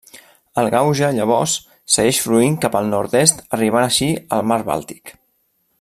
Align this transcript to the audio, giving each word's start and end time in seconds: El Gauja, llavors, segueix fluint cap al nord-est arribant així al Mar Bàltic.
El 0.61 0.69
Gauja, 0.75 1.09
llavors, 1.17 1.53
segueix 1.97 2.21
fluint 2.27 2.57
cap 2.65 2.79
al 2.81 2.89
nord-est 2.95 3.45
arribant 3.59 3.89
així 3.91 4.09
al 4.39 4.47
Mar 4.53 4.63
Bàltic. 4.73 5.15